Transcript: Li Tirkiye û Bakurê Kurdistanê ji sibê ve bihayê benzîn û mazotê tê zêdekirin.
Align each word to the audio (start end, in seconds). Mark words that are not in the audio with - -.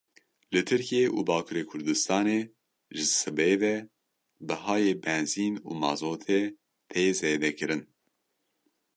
Li 0.53 0.61
Tirkiye 0.69 1.05
û 1.17 1.19
Bakurê 1.29 1.63
Kurdistanê 1.71 2.41
ji 2.97 3.05
sibê 3.19 3.51
ve 3.63 3.75
bihayê 4.47 4.93
benzîn 5.05 5.53
û 5.67 5.71
mazotê 5.81 6.41
tê 6.89 7.03
zêdekirin. 7.19 7.81